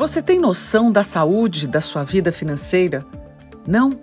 [0.00, 3.04] Você tem noção da saúde da sua vida financeira?
[3.68, 4.00] Não?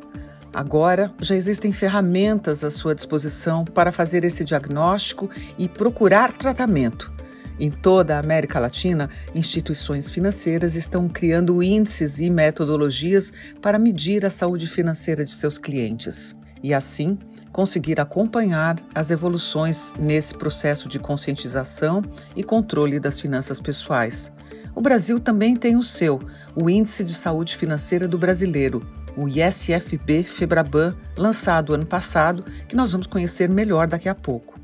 [0.54, 7.12] Agora já existem ferramentas à sua disposição para fazer esse diagnóstico e procurar tratamento.
[7.60, 14.30] Em toda a América Latina, instituições financeiras estão criando índices e metodologias para medir a
[14.30, 17.18] saúde financeira de seus clientes e, assim,
[17.52, 22.04] conseguir acompanhar as evoluções nesse processo de conscientização
[22.36, 24.32] e controle das finanças pessoais.
[24.78, 26.22] O Brasil também tem o seu,
[26.56, 32.92] o Índice de Saúde Financeira do Brasileiro, o ISFB Febraban, lançado ano passado, que nós
[32.92, 34.60] vamos conhecer melhor daqui a pouco.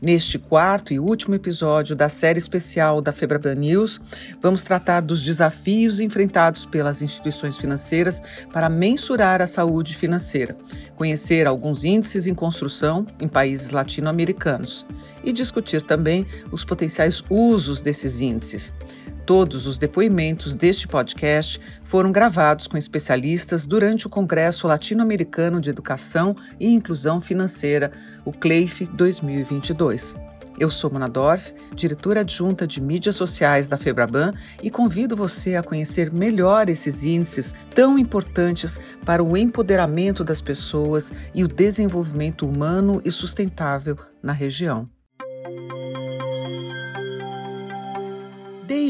[0.00, 4.00] Neste quarto e último episódio da série especial da Febraban News,
[4.40, 8.20] vamos tratar dos desafios enfrentados pelas instituições financeiras
[8.52, 10.56] para mensurar a saúde financeira,
[10.96, 14.84] conhecer alguns índices em construção em países latino-americanos
[15.22, 18.72] e discutir também os potenciais usos desses índices.
[19.24, 26.34] Todos os depoimentos deste podcast foram gravados com especialistas durante o Congresso Latino-Americano de Educação
[26.58, 27.92] e Inclusão Financeira,
[28.24, 30.16] o CLEIF 2022.
[30.58, 35.62] Eu sou Mona Dorf, diretora adjunta de mídias sociais da Febraban e convido você a
[35.62, 43.00] conhecer melhor esses índices tão importantes para o empoderamento das pessoas e o desenvolvimento humano
[43.04, 44.88] e sustentável na região.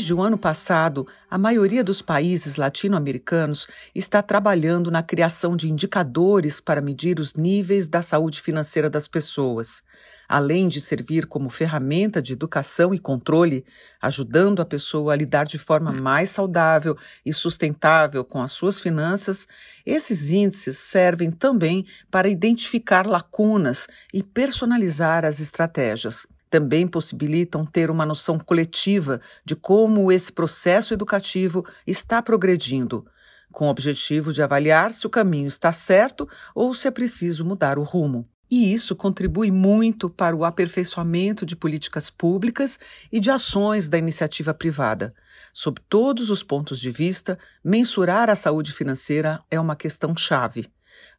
[0.02, 6.60] Desde o ano passado, a maioria dos países latino-americanos está trabalhando na criação de indicadores
[6.60, 9.80] para medir os níveis da saúde financeira das pessoas.
[10.28, 13.64] Além de servir como ferramenta de educação e controle,
[14.00, 19.46] ajudando a pessoa a lidar de forma mais saudável e sustentável com as suas finanças,
[19.86, 28.04] esses índices servem também para identificar lacunas e personalizar as estratégias também possibilitam ter uma
[28.04, 33.06] noção coletiva de como esse processo educativo está progredindo,
[33.50, 37.78] com o objetivo de avaliar se o caminho está certo ou se é preciso mudar
[37.78, 38.28] o rumo.
[38.50, 42.78] E isso contribui muito para o aperfeiçoamento de políticas públicas
[43.10, 45.14] e de ações da iniciativa privada.
[45.54, 50.70] Sob todos os pontos de vista, mensurar a saúde financeira é uma questão chave.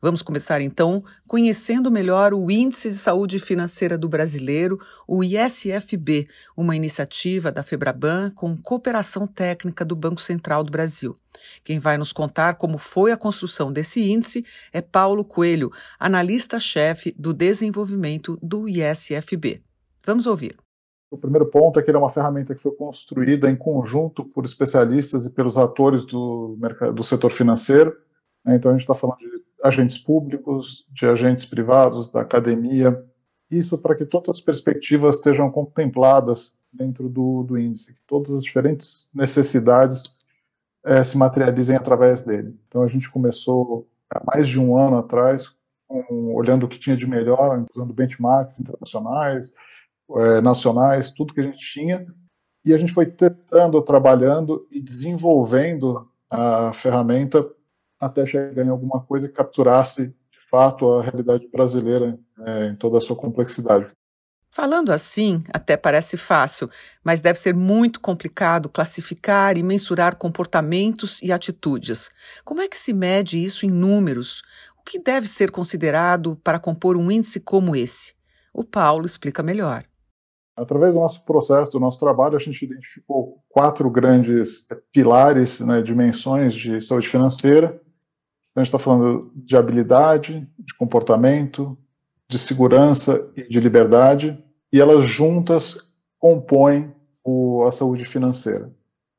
[0.02, 6.76] Vamos começar então conhecendo melhor o Índice de Saúde Financeira do Brasileiro, o ISFB, uma
[6.76, 11.16] iniciativa da Febraban com cooperação técnica do Banco Central do Brasil.
[11.64, 17.34] Quem vai nos contar como foi a construção desse índice é Paulo Coelho, analista-chefe do
[17.34, 19.62] desenvolvimento do ISFB.
[20.06, 20.56] Vamos ouvir.
[21.14, 24.46] O primeiro ponto é que ele é uma ferramenta que foi construída em conjunto por
[24.46, 27.96] especialistas e pelos atores do, mercado, do setor financeiro.
[28.44, 28.56] Né?
[28.56, 29.33] Então, a gente está falando de
[29.64, 33.02] agentes públicos, de agentes privados, da academia,
[33.50, 38.44] isso para que todas as perspectivas estejam contempladas dentro do, do índice, que todas as
[38.44, 40.18] diferentes necessidades
[40.84, 42.60] é, se materializem através dele.
[42.68, 45.56] Então a gente começou há mais de um ano atrás,
[45.88, 49.54] com, olhando o que tinha de melhor, usando benchmarks internacionais,
[50.18, 52.06] é, nacionais, tudo que a gente tinha,
[52.66, 57.48] e a gente foi tentando, trabalhando e desenvolvendo a ferramenta
[58.06, 62.98] até chegar em alguma coisa que capturasse de fato a realidade brasileira é, em toda
[62.98, 63.92] a sua complexidade.
[64.56, 66.70] Falando assim, até parece fácil,
[67.04, 72.12] mas deve ser muito complicado classificar e mensurar comportamentos e atitudes.
[72.46, 74.44] Como é que se mede isso em números?
[74.80, 78.14] O que deve ser considerado para compor um índice como esse?
[78.54, 79.86] O Paulo explica melhor.
[80.56, 86.54] Através do nosso processo, do nosso trabalho, a gente identificou quatro grandes pilares, né, dimensões
[86.54, 87.82] de saúde financeira,
[88.54, 91.76] então, a gente está falando de habilidade, de comportamento,
[92.30, 94.38] de segurança e de liberdade,
[94.72, 96.94] e elas juntas compõem
[97.24, 98.72] o, a saúde financeira.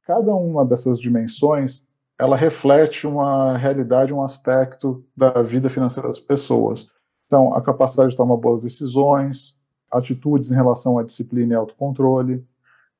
[0.06, 1.84] Cada uma dessas dimensões
[2.17, 6.93] ela reflete uma realidade, um aspecto da vida financeira das pessoas.
[7.27, 12.47] Então, a capacidade de tomar boas decisões, atitudes em relação à disciplina e autocontrole,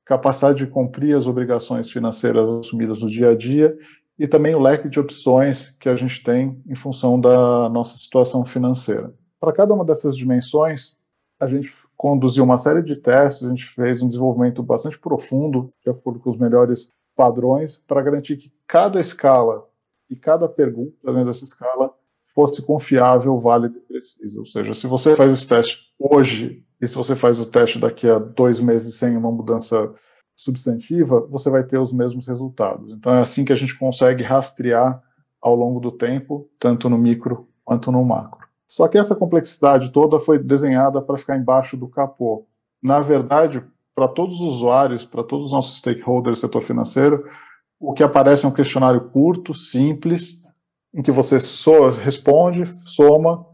[0.05, 3.79] capacidade de cumprir as obrigações financeiras assumidas no dia a dia
[4.19, 8.45] e também o leque de opções que a gente tem em função da nossa situação
[8.45, 9.13] financeira.
[9.41, 10.99] Para cada uma dessas dimensões,
[11.39, 15.91] a gente conduziu uma série de testes, a gente fez um desenvolvimento bastante profundo, de
[15.91, 19.67] acordo com os melhores padrões, para garantir que cada escala
[20.09, 21.93] e cada pergunta dentro dessa escala
[22.35, 24.41] fosse confiável, válida e precisa.
[24.41, 28.09] Ou seja, se você faz esse teste hoje e se você faz o teste daqui
[28.09, 29.95] a dois meses sem uma mudança
[30.37, 32.93] substantiva, você vai ter os mesmos resultados.
[32.93, 35.03] Então é assim que a gente consegue rastrear
[35.41, 38.47] ao longo do tempo, tanto no micro quanto no macro.
[38.67, 42.47] Só que essa complexidade toda foi desenhada para ficar embaixo do capô.
[42.83, 43.65] Na verdade,
[43.95, 47.25] para todos os usuários, para todos os nossos stakeholders do setor financeiro,
[47.87, 50.43] O que aparece é um questionário curto, simples,
[50.95, 53.45] em que você so, responde, soma,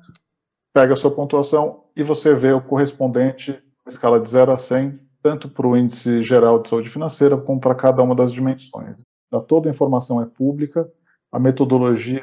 [0.73, 5.00] pega a sua pontuação e você vê o correspondente na escala de 0 a 100,
[5.22, 9.02] tanto para o índice geral de saúde financeira como para cada uma das dimensões.
[9.46, 10.90] Toda a informação é pública,
[11.31, 12.22] a metodologia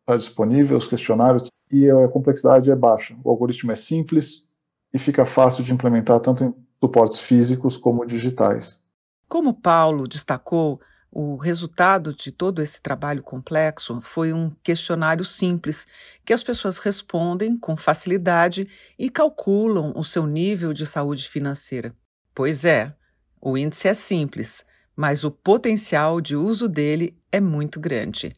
[0.00, 3.16] está disponível, os questionários, e a complexidade é baixa.
[3.24, 4.52] O algoritmo é simples
[4.92, 8.84] e fica fácil de implementar tanto em suportes físicos como digitais.
[9.26, 10.78] Como Paulo destacou,
[11.10, 15.86] o resultado de todo esse trabalho complexo foi um questionário simples
[16.24, 18.68] que as pessoas respondem com facilidade
[18.98, 21.94] e calculam o seu nível de saúde financeira.
[22.34, 22.94] Pois é,
[23.40, 24.64] o índice é simples,
[24.96, 28.34] mas o potencial de uso dele é muito grande.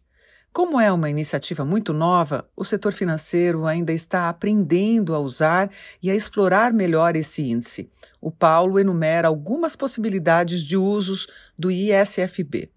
[0.53, 5.69] Como é uma iniciativa muito nova, o setor financeiro ainda está aprendendo a usar
[6.01, 7.91] e a explorar melhor esse índice.
[8.21, 11.27] O Paulo enumera algumas possibilidades de usos
[11.59, 12.71] do ISFB.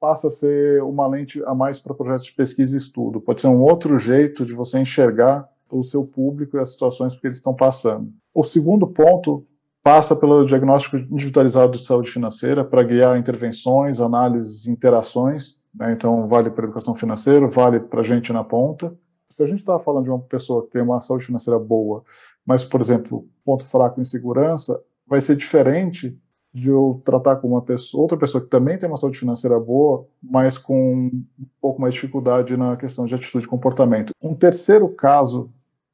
[0.00, 3.20] Passa a ser uma lente a mais para projetos de pesquisa e estudo.
[3.20, 7.26] Pode ser um outro jeito de você enxergar o seu público e as situações que
[7.26, 8.12] eles estão passando.
[8.32, 9.44] O segundo ponto
[9.84, 15.62] passa pelo diagnóstico individualizado de saúde financeira para guiar intervenções, análises, interações.
[15.74, 15.92] Né?
[15.92, 18.96] Então, vale para educação financeira, vale para gente na ponta.
[19.28, 22.02] Se a gente está falando de uma pessoa que tem uma saúde financeira boa,
[22.46, 26.18] mas, por exemplo, ponto fraco em segurança, vai ser diferente
[26.50, 30.06] de eu tratar com uma pessoa, outra pessoa que também tem uma saúde financeira boa,
[30.22, 34.12] mas com um pouco mais de dificuldade na questão de atitude e comportamento.
[34.22, 35.50] Um terceiro caso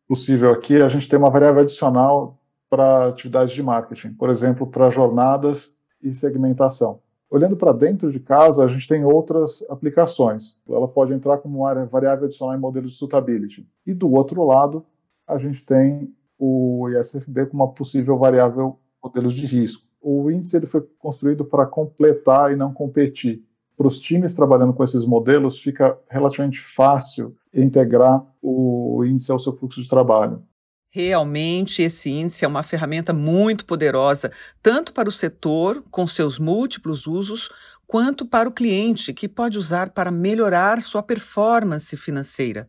[0.06, 2.39] possível aqui, é a gente tem uma variável adicional
[2.70, 7.00] para atividades de marketing, por exemplo, para jornadas e segmentação.
[7.28, 10.60] Olhando para dentro de casa, a gente tem outras aplicações.
[10.68, 13.68] Ela pode entrar como uma variável adicional em modelos de suitability.
[13.86, 14.84] E do outro lado,
[15.26, 19.84] a gente tem o ISFB como uma possível variável modelos de risco.
[20.00, 23.44] O índice ele foi construído para completar e não competir.
[23.76, 29.56] Para os times trabalhando com esses modelos, fica relativamente fácil integrar o índice ao seu
[29.56, 30.42] fluxo de trabalho.
[30.92, 37.06] Realmente, esse índice é uma ferramenta muito poderosa, tanto para o setor, com seus múltiplos
[37.06, 37.48] usos,
[37.86, 42.68] quanto para o cliente, que pode usar para melhorar sua performance financeira.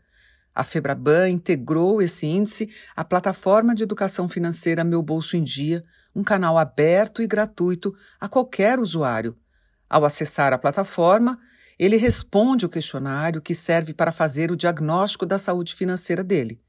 [0.53, 5.83] A Febraban integrou esse índice à plataforma de educação financeira Meu Bolso em Dia,
[6.13, 9.35] um canal aberto e gratuito a qualquer usuário.
[9.89, 11.39] Ao acessar a plataforma,
[11.79, 16.61] ele responde o questionário que serve para fazer o diagnóstico da saúde financeira dele.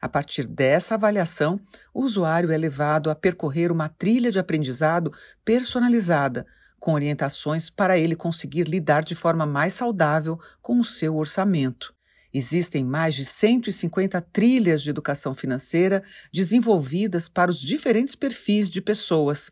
[0.00, 1.60] A partir dessa avaliação,
[1.92, 5.12] o usuário é levado a percorrer uma trilha de aprendizado
[5.44, 6.46] personalizada,
[6.78, 11.94] com orientações para ele conseguir lidar de forma mais saudável com o seu orçamento.
[12.32, 19.50] Existem mais de 150 trilhas de educação financeira desenvolvidas para os diferentes perfis de pessoas.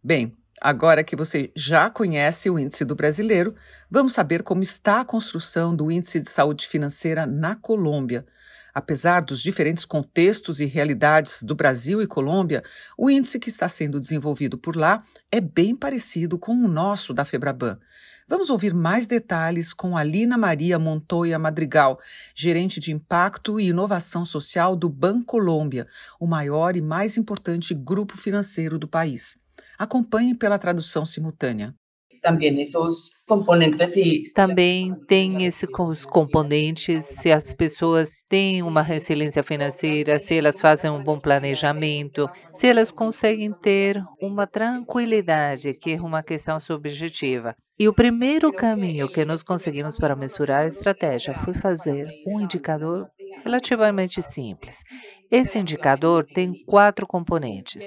[0.04, 3.56] Bem, agora que você já conhece o Índice do Brasileiro,
[3.90, 8.26] vamos saber como está a construção do Índice de Saúde Financeira na Colômbia.
[8.74, 12.64] Apesar dos diferentes contextos e realidades do Brasil e Colômbia,
[12.98, 15.02] o índice que está sendo desenvolvido por lá
[15.32, 17.80] é bem parecido com o nosso da Febraban.
[18.28, 22.00] Vamos ouvir mais detalhes com Alina Maria Montoya Madrigal,
[22.34, 25.86] gerente de impacto e inovação social do Bancolômbia,
[26.20, 29.38] o maior e mais importante grupo financeiro do país.
[29.78, 31.76] Acompanhe pela tradução simultânea.
[32.22, 35.68] Também esses componentes e também tem esses
[36.06, 42.68] componentes se as pessoas têm uma resiliência financeira, se elas fazem um bom planejamento, se
[42.68, 47.54] elas conseguem ter uma tranquilidade, que é uma questão subjetiva.
[47.80, 53.10] E o primeiro caminho que nós conseguimos para mensurar a estratégia foi fazer um indicador
[53.44, 54.84] relativamente simples.
[55.32, 57.84] Esse indicador tem quatro componentes.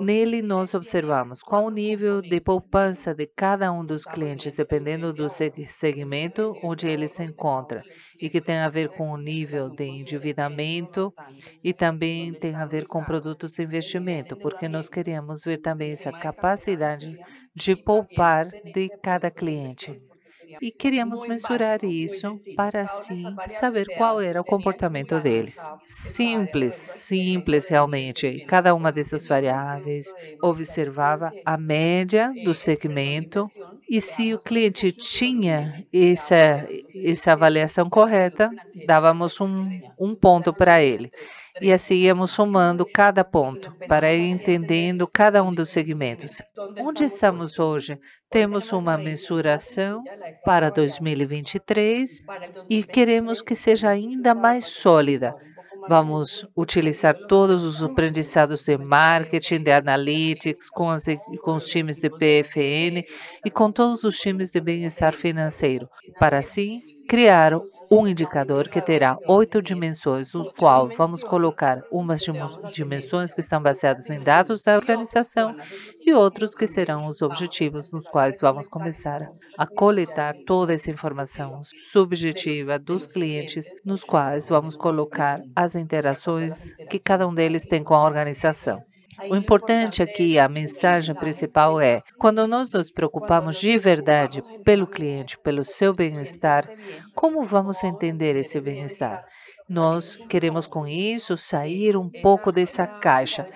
[0.00, 5.28] Nele, nós observamos qual o nível de poupança de cada um dos clientes, dependendo do
[5.28, 7.82] segmento onde ele se encontra,
[8.18, 11.12] e que tem a ver com o nível de endividamento
[11.62, 16.10] e também tem a ver com produtos de investimento, porque nós queremos ver também essa
[16.10, 17.18] capacidade
[17.54, 20.00] de poupar de cada cliente.
[20.60, 25.58] E queríamos mensurar isso para assim saber qual era o comportamento deles.
[25.84, 28.44] Simples, simples realmente.
[28.46, 33.48] Cada uma dessas variáveis observava a média do segmento
[33.88, 38.50] e se o cliente tinha essa, essa avaliação correta,
[38.86, 41.10] dávamos um, um ponto para ele.
[41.60, 46.40] E assim íamos somando cada ponto para ir entendendo cada um dos segmentos.
[46.78, 47.98] Onde estamos hoje?
[48.30, 50.02] Temos uma mensuração
[50.44, 52.22] para 2023
[52.68, 55.34] e queremos que seja ainda mais sólida.
[55.88, 61.04] Vamos utilizar todos os aprendizados de marketing, de analytics, com, as,
[61.42, 63.02] com os times de PFN
[63.44, 65.88] e com todos os times de bem-estar financeiro,
[66.18, 72.20] para assim criar um indicador que terá oito dimensões, no qual vamos colocar umas
[72.72, 75.56] dimensões que estão baseadas em dados da organização
[76.06, 81.62] e outros que serão os objetivos nos quais vamos começar a coletar toda essa informação
[81.90, 87.94] subjetiva dos clientes, nos quais vamos colocar as interações que cada um deles tem com
[87.94, 88.80] a organização.
[89.28, 95.38] O importante aqui, a mensagem principal é: quando nós nos preocupamos de verdade pelo cliente,
[95.38, 96.68] pelo seu bem-estar,
[97.14, 99.24] como vamos entender esse bem-estar?
[99.68, 103.46] Nós queremos com isso sair um pouco dessa caixa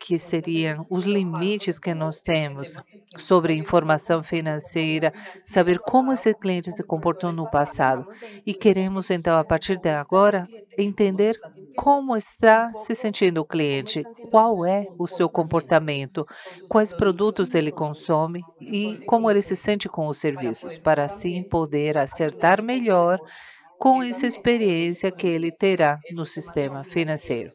[0.00, 2.76] que seriam os limites que nós temos
[3.16, 8.06] sobre informação financeira, saber como esse cliente se comportou no passado.
[8.44, 10.42] E queremos, então, a partir de agora,
[10.76, 11.40] entender
[11.76, 16.26] como está se sentindo o cliente, qual é o seu comportamento,
[16.68, 21.98] quais produtos ele consome e como ele se sente com os serviços, para assim poder
[21.98, 23.18] acertar melhor
[23.78, 27.52] com essa experiência que ele terá no sistema financeiro.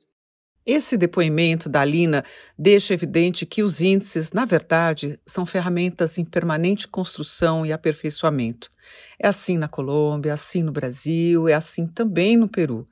[0.66, 2.24] Esse depoimento da Alina
[2.56, 8.70] deixa evidente que os índices, na verdade, são ferramentas em permanente construção e aperfeiçoamento.
[9.18, 12.88] É assim na Colômbia, é assim no Brasil, é assim também no Peru.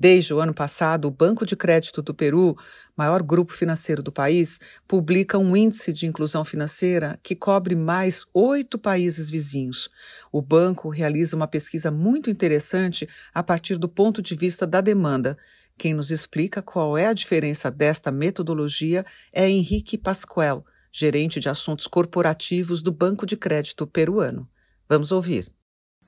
[0.00, 2.56] Desde o ano passado, o Banco de Crédito do Peru,
[2.96, 8.78] maior grupo financeiro do país, publica um índice de inclusão financeira que cobre mais oito
[8.78, 9.90] países vizinhos.
[10.30, 15.36] O banco realiza uma pesquisa muito interessante a partir do ponto de vista da demanda
[15.76, 21.88] quem nos explica qual é a diferença desta metodologia é Henrique Pascoel, gerente de assuntos
[21.88, 24.48] corporativos do Banco de Crédito peruano.
[24.88, 25.52] Vamos ouvir.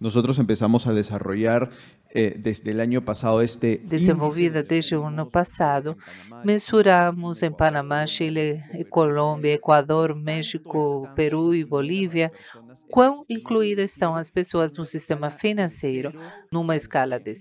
[0.00, 1.70] Nosotros empezamos a desarrollar
[2.12, 5.96] eh, desde el año pasado este desenvolvida desde o ano passado,
[6.44, 12.32] mensuramos em Panamá, Chile, Colômbia, Equador, México, Peru e Bolívia
[12.90, 16.12] quão incluídas estão as pessoas no sistema financeiro
[16.52, 17.32] numa escala de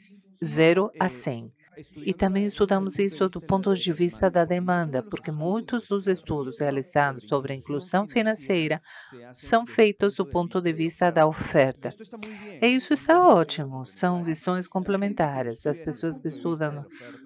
[0.44, 1.52] 0 a 100.
[1.98, 7.24] E também estudamos isso do ponto de vista da demanda, porque muitos dos estudos realizados
[7.24, 8.82] sobre a inclusão financeira
[9.34, 11.90] são feitos do ponto de vista da oferta.
[12.62, 15.66] E isso está ótimo, são visões complementares.
[15.66, 16.86] As pessoas que estudam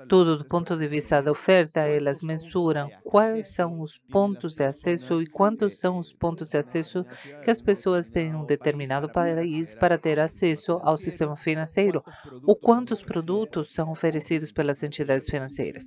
[0.09, 5.21] tudo do ponto de vista da oferta, elas mensuram quais são os pontos de acesso
[5.21, 7.05] e quantos são os pontos de acesso
[7.43, 12.03] que as pessoas têm em um determinado país para ter acesso ao sistema financeiro,
[12.45, 15.85] ou quantos produtos são oferecidos pelas entidades financeiras.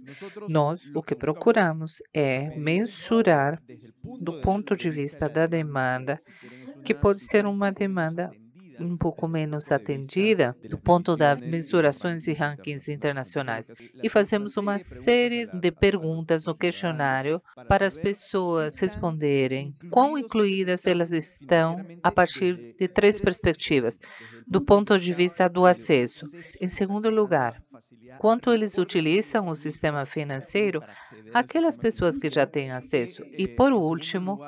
[0.48, 3.60] Nós, o que procuramos é mensurar,
[4.20, 6.18] do ponto de vista da demanda,
[6.84, 8.30] que pode ser uma demanda
[8.80, 13.70] um pouco menos atendida do ponto das mensurações e rankings internacionais.
[14.02, 21.12] E fazemos uma série de perguntas no questionário para as pessoas responderem quão incluídas elas
[21.12, 23.98] estão a partir de três perspectivas.
[24.46, 26.26] Do ponto de vista do acesso.
[26.60, 27.60] Em segundo lugar,
[28.18, 30.82] quanto eles utilizam o sistema financeiro,
[31.32, 33.22] aquelas pessoas que já têm acesso.
[33.36, 34.38] E, por último,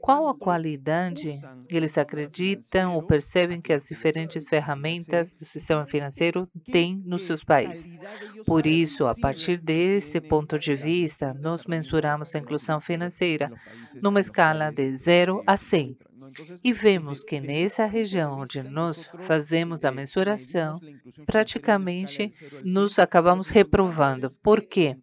[0.00, 1.38] qual a qualidade
[1.68, 7.98] eles acreditam ou percebem que as diferentes ferramentas do sistema financeiro têm nos seus países?
[8.44, 13.50] Por isso, a partir desse ponto de vista, nós mensuramos a inclusão financeira
[14.02, 15.96] numa escala de 0 a 100,
[16.62, 20.78] e vemos que nessa região onde nós fazemos a mensuração,
[21.24, 22.30] praticamente
[22.64, 24.30] nos acabamos reprovando.
[24.42, 24.96] Por quê?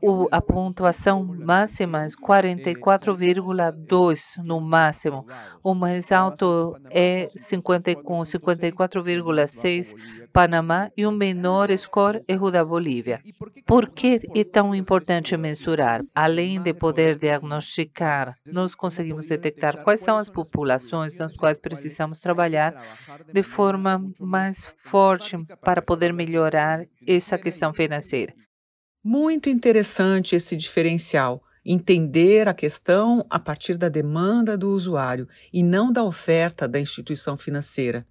[0.00, 5.26] O, a pontuação máxima é 44,2 no máximo.
[5.62, 9.94] O mais alto é 50, com 54,6
[10.32, 13.20] Panamá e o menor score é o da Bolívia.
[13.66, 16.02] Por que é tão importante mensurar?
[16.14, 22.74] Além de poder diagnosticar, nós conseguimos detectar quais são as populações nas quais precisamos trabalhar
[23.32, 28.32] de forma mais forte para poder melhorar essa questão financeira.
[29.04, 31.42] Muito interessante esse diferencial.
[31.64, 37.36] Entender a questão a partir da demanda do usuário e não da oferta da instituição
[37.36, 38.04] financeira.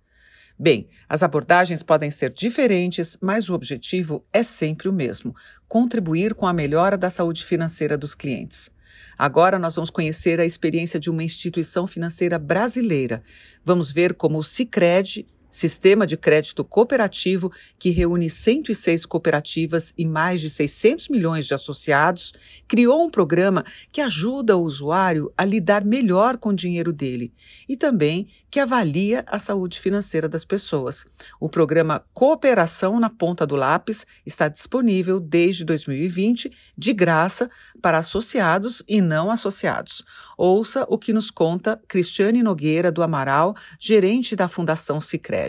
[0.58, 5.36] Bem, as abordagens podem ser diferentes, mas o objetivo é sempre o mesmo:
[5.67, 8.70] contribuir com a melhora da saúde financeira dos clientes.
[9.17, 13.24] Agora nós vamos conhecer a experiência de uma instituição financeira brasileira.
[13.63, 20.39] Vamos ver como o Sicredi sistema de crédito cooperativo que reúne 106 cooperativas e mais
[20.39, 22.34] de 600 milhões de associados,
[22.67, 27.34] criou um programa que ajuda o usuário a lidar melhor com o dinheiro dele
[27.67, 31.05] e também que avalia a saúde financeira das pessoas.
[31.39, 37.50] O programa Cooperação na Ponta do Lápis está disponível desde 2020, de graça,
[37.81, 40.03] para associados e não associados.
[40.38, 45.40] Ouça o que nos conta Cristiane Nogueira do Amaral, gerente da Fundação Sicredi.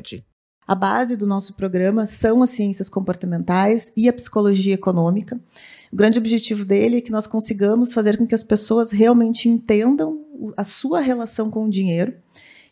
[0.66, 5.40] A base do nosso programa são as ciências comportamentais e a psicologia econômica.
[5.92, 10.24] O grande objetivo dele é que nós consigamos fazer com que as pessoas realmente entendam
[10.56, 12.14] a sua relação com o dinheiro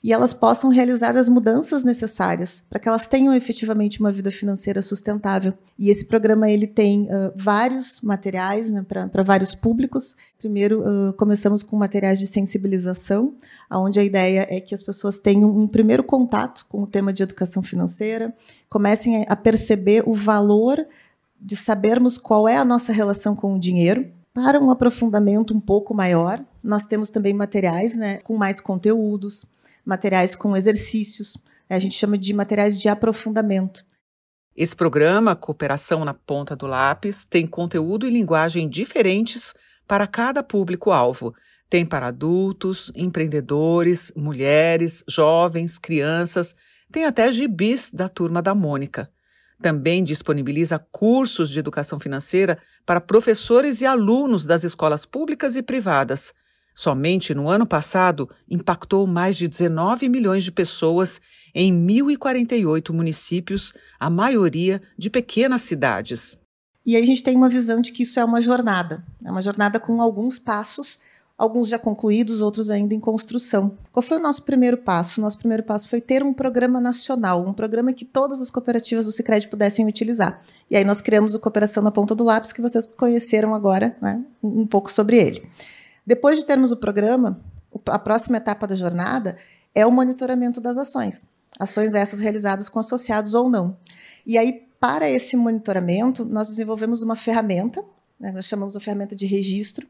[0.02, 4.80] e elas possam realizar as mudanças necessárias para que elas tenham efetivamente uma vida financeira
[4.80, 5.52] sustentável.
[5.78, 10.16] E esse programa ele tem uh, vários materiais né, para vários públicos.
[10.38, 13.34] Primeiro, uh, começamos com materiais de sensibilização,
[13.70, 17.22] onde a ideia é que as pessoas tenham um primeiro contato com o tema de
[17.22, 18.34] educação financeira,
[18.68, 20.84] comecem a perceber o valor
[21.40, 25.92] de sabermos qual é a nossa relação com o dinheiro, para um aprofundamento um pouco
[25.92, 29.44] maior, nós temos também materiais né, com mais conteúdos,
[29.84, 31.36] materiais com exercícios.
[31.68, 33.84] A gente chama de materiais de aprofundamento.
[34.56, 39.54] Esse programa, Cooperação na Ponta do Lápis, tem conteúdo e linguagem diferentes
[39.86, 41.34] para cada público-alvo.
[41.68, 46.54] Tem para adultos, empreendedores, mulheres, jovens, crianças,
[46.90, 49.08] tem até gibis da turma da Mônica.
[49.62, 56.32] Também disponibiliza cursos de educação financeira para professores e alunos das escolas públicas e privadas.
[56.74, 61.20] Somente no ano passado, impactou mais de 19 milhões de pessoas
[61.54, 66.38] em 1.048 municípios, a maioria de pequenas cidades.
[66.86, 69.42] E aí a gente tem uma visão de que isso é uma jornada, é uma
[69.42, 70.98] jornada com alguns passos,
[71.36, 73.78] alguns já concluídos, outros ainda em construção.
[73.92, 75.20] Qual foi o nosso primeiro passo?
[75.20, 79.06] O nosso primeiro passo foi ter um programa nacional, um programa que todas as cooperativas
[79.06, 80.42] do Sicredi pudessem utilizar.
[80.70, 84.22] E aí nós criamos o Cooperação na Ponta do Lápis, que vocês conheceram agora, né,
[84.42, 85.50] um pouco sobre ele.
[86.10, 87.40] Depois de termos o programa,
[87.86, 89.36] a próxima etapa da jornada
[89.72, 91.24] é o monitoramento das ações.
[91.56, 93.78] Ações essas realizadas com associados ou não.
[94.26, 97.84] E aí, para esse monitoramento, nós desenvolvemos uma ferramenta,
[98.18, 99.86] né, nós chamamos a ferramenta de registro.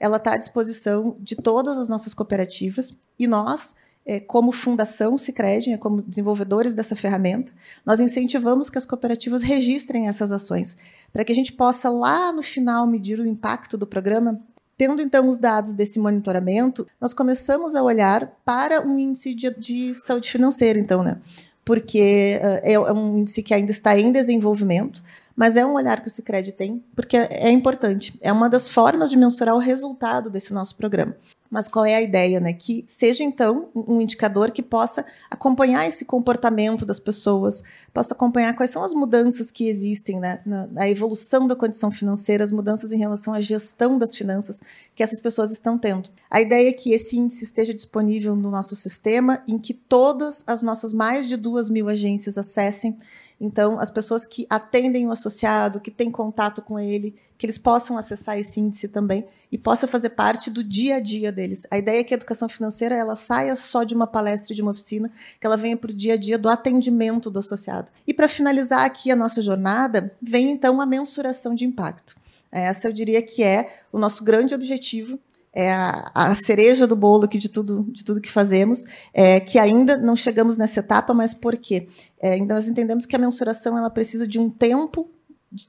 [0.00, 3.74] Ela está à disposição de todas as nossas cooperativas e nós,
[4.06, 7.52] é, como Fundação Sicredi, né, como desenvolvedores dessa ferramenta,
[7.84, 10.78] nós incentivamos que as cooperativas registrem essas ações,
[11.12, 14.42] para que a gente possa lá no final medir o impacto do programa
[14.78, 19.94] Tendo então os dados desse monitoramento, nós começamos a olhar para um índice de, de
[19.96, 21.18] saúde financeira, então, né?
[21.64, 25.02] Porque uh, é um índice que ainda está em desenvolvimento,
[25.34, 28.16] mas é um olhar que o Cicred tem, porque é, é importante.
[28.20, 31.16] É uma das formas de mensurar o resultado desse nosso programa.
[31.50, 32.52] Mas qual é a ideia, né?
[32.52, 38.70] Que seja então um indicador que possa acompanhar esse comportamento das pessoas, possa acompanhar quais
[38.70, 40.40] são as mudanças que existem né?
[40.44, 44.60] na, evolução da condição financeira, as mudanças em relação à gestão das finanças
[44.94, 46.10] que essas pessoas estão tendo.
[46.30, 50.62] A ideia é que esse índice esteja disponível no nosso sistema, em que todas as
[50.62, 52.96] nossas mais de duas mil agências acessem
[53.40, 57.96] então, as pessoas que atendem o associado, que têm contato com ele, que eles possam
[57.96, 61.64] acessar esse índice também e possa fazer parte do dia a dia deles.
[61.70, 64.72] A ideia é que a educação financeira ela saia só de uma palestra, de uma
[64.72, 65.08] oficina,
[65.40, 67.92] que ela venha para o dia a dia do atendimento do associado.
[68.04, 72.16] E para finalizar aqui a nossa jornada, vem então a mensuração de impacto.
[72.50, 75.18] Essa eu diria que é o nosso grande objetivo
[75.52, 79.58] é a, a, cereja do bolo aqui de tudo, de tudo que fazemos, é, que
[79.58, 81.88] ainda não chegamos nessa etapa, mas por quê?
[82.20, 85.10] É, nós entendemos que a mensuração ela precisa de um tempo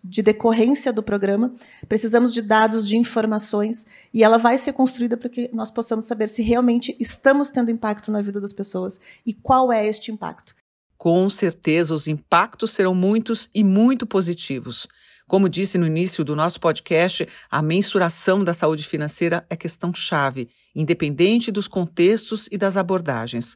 [0.04, 1.54] de decorrência do programa,
[1.88, 6.28] precisamos de dados, de informações, e ela vai ser construída para que nós possamos saber
[6.28, 10.54] se realmente estamos tendo impacto na vida das pessoas e qual é este impacto.
[10.98, 14.86] Com certeza, os impactos serão muitos e muito positivos.
[15.30, 20.50] Como disse no início do nosso podcast, a mensuração da saúde financeira é questão chave,
[20.76, 23.56] independente dos contextos e das abordagens.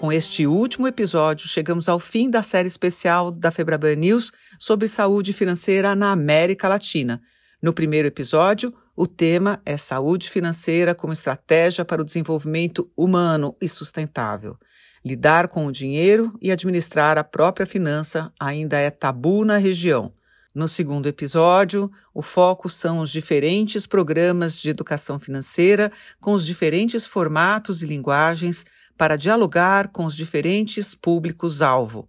[0.00, 5.32] Com este último episódio, chegamos ao fim da série especial da Febraban News sobre saúde
[5.32, 7.22] financeira na América Latina.
[7.62, 13.68] No primeiro episódio, o tema é saúde financeira como estratégia para o desenvolvimento humano e
[13.68, 14.58] sustentável.
[15.04, 20.12] Lidar com o dinheiro e administrar a própria finança ainda é tabu na região.
[20.54, 27.06] No segundo episódio, o foco são os diferentes programas de educação financeira com os diferentes
[27.06, 28.64] formatos e linguagens
[28.96, 32.08] para dialogar com os diferentes públicos-alvo.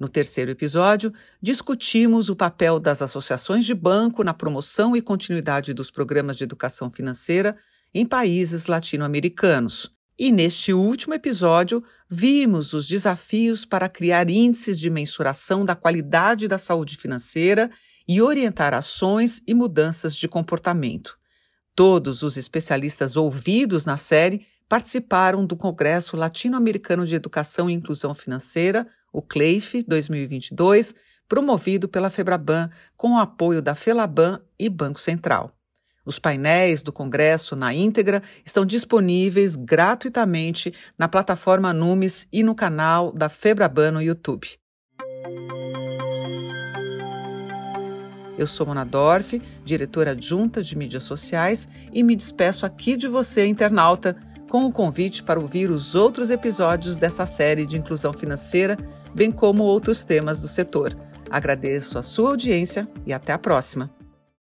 [0.00, 5.92] No terceiro episódio, discutimos o papel das associações de banco na promoção e continuidade dos
[5.92, 7.56] programas de educação financeira
[7.94, 9.94] em países latino-americanos.
[10.18, 16.58] E neste último episódio, vimos os desafios para criar índices de mensuração da qualidade da
[16.58, 17.70] saúde financeira
[18.06, 21.18] e orientar ações e mudanças de comportamento.
[21.74, 28.86] Todos os especialistas ouvidos na série participaram do Congresso Latino-Americano de Educação e Inclusão Financeira,
[29.12, 30.94] o CLEIF 2022,
[31.28, 35.54] promovido pela Febraban com o apoio da Felaban e Banco Central.
[36.04, 43.12] Os painéis do Congresso na íntegra estão disponíveis gratuitamente na plataforma Numes e no canal
[43.12, 44.48] da Febraban no YouTube.
[48.36, 53.46] Eu sou Mona Dorf, diretora adjunta de mídias sociais, e me despeço aqui de você,
[53.46, 54.16] internauta,
[54.48, 58.76] com o convite para ouvir os outros episódios dessa série de inclusão financeira,
[59.14, 60.96] bem como outros temas do setor.
[61.30, 64.01] Agradeço a sua audiência e até a próxima.